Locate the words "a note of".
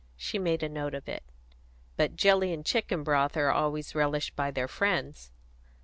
0.63-1.07